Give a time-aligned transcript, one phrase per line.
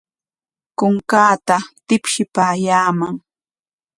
[0.77, 1.57] Kunkaata
[1.87, 3.15] tipshipaayaaman.